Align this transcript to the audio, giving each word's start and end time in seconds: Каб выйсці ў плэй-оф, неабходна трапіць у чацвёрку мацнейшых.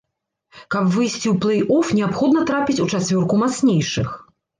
Каб 0.75 0.85
выйсці 0.95 1.27
ў 1.31 1.33
плэй-оф, 1.43 1.91
неабходна 1.97 2.45
трапіць 2.49 2.79
у 2.87 2.87
чацвёрку 2.97 3.39
мацнейшых. 3.43 4.09